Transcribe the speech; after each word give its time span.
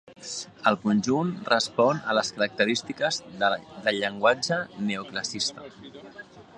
El 0.69 0.77
conjunt 0.85 1.33
respon 1.49 2.01
a 2.13 2.17
les 2.19 2.33
característiques 2.39 3.21
del 3.45 3.97
llenguatge 4.01 4.61
neoclassicista. 4.91 5.73